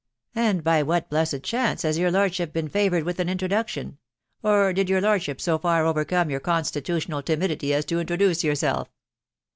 [0.35, 3.99] "And by what blessed chance has your lordship been fa voured with an introduction?....
[4.41, 8.89] Or did your lordship bo far overcome your constitutional timidity, as to introduce yourself?